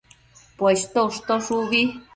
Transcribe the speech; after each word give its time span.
Poshto 0.61 1.05
ushtosh 1.11 1.55
ubi 1.61 1.85